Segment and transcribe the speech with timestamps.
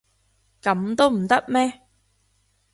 [0.63, 1.81] 噉都唔得咩？